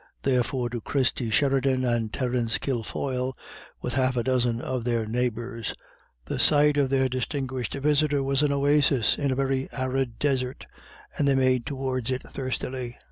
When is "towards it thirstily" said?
11.67-12.97